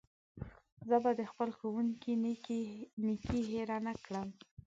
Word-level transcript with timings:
زه 0.87 0.95
به 1.03 1.11
د 1.19 1.21
خپل 1.31 1.49
ښوونکي 1.57 2.13
نېکي 3.05 3.39
هېره 3.49 3.77
نه 3.87 3.93
کړم. 4.05 4.27